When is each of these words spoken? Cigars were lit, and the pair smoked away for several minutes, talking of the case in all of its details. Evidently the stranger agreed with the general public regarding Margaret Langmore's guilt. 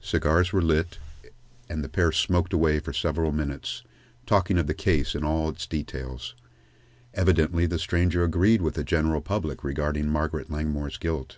Cigars 0.00 0.54
were 0.54 0.62
lit, 0.62 0.98
and 1.68 1.84
the 1.84 1.88
pair 1.90 2.10
smoked 2.10 2.54
away 2.54 2.80
for 2.80 2.94
several 2.94 3.30
minutes, 3.30 3.82
talking 4.24 4.56
of 4.56 4.66
the 4.66 4.72
case 4.72 5.14
in 5.14 5.22
all 5.22 5.50
of 5.50 5.56
its 5.56 5.66
details. 5.66 6.34
Evidently 7.12 7.66
the 7.66 7.78
stranger 7.78 8.24
agreed 8.24 8.62
with 8.62 8.72
the 8.72 8.84
general 8.84 9.20
public 9.20 9.62
regarding 9.62 10.08
Margaret 10.08 10.50
Langmore's 10.50 10.96
guilt. 10.96 11.36